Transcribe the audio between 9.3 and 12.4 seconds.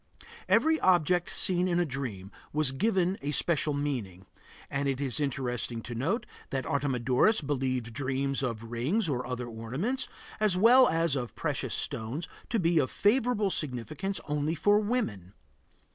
ornaments, as well as of precious stones,